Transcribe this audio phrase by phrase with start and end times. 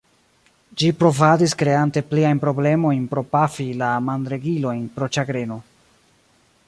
[0.83, 5.61] Ĝi provadis, kreante pliajn problemojn pro pafi la manregilojn pro ĉagreno.